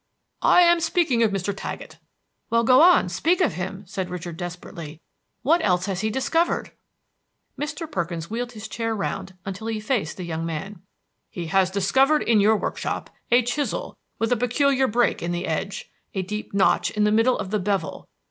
[0.41, 1.55] "I am speaking of Mr.
[1.55, 1.99] Taggett."
[2.49, 4.99] "Well, go on, speak of him," said Richard desperately.
[5.43, 6.71] "What else has he discovered?"
[7.55, 7.85] Mr.
[7.91, 10.81] Perkins wheeled his chair round until he faced the young man.
[11.29, 15.91] "He has discovered in your workshop a chisel with a peculiar break in the edge,
[16.15, 18.07] a deep notch in the middle of the bevel.